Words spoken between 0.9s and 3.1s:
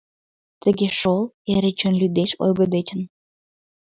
шол: эре чон лӱдеш ойго дечын.